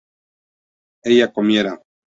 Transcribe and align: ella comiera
ella 1.03 1.31
comiera 1.31 1.79